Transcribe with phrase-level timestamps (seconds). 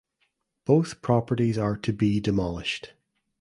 [0.65, 2.93] Both properties are to be demolished.